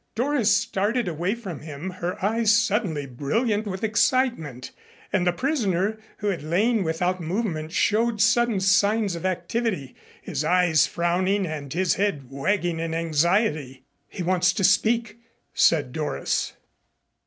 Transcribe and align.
Doris 0.15 0.49
started 0.57 1.07
away 1.07 1.35
from 1.35 1.59
him, 1.59 1.91
her 1.91 2.17
eyes 2.25 2.51
suddenly 2.51 3.05
brilliant 3.05 3.67
with 3.67 3.83
excitement, 3.83 4.71
and 5.13 5.27
the 5.27 5.31
prisoner, 5.31 5.99
who 6.17 6.29
had 6.29 6.41
lain 6.41 6.81
without 6.83 7.21
movement, 7.21 7.71
showed 7.71 8.19
sudden 8.19 8.59
signs 8.61 9.15
of 9.15 9.27
activity, 9.27 9.95
his 10.19 10.43
eyes 10.43 10.87
frowning 10.87 11.45
and 11.45 11.71
his 11.73 11.93
head 11.93 12.31
wagging 12.31 12.79
in 12.79 12.95
anxiety. 12.95 13.83
"He 14.09 14.23
wants 14.23 14.53
to 14.53 14.63
speak," 14.63 15.19
said 15.53 15.91
Doris. 15.91 16.53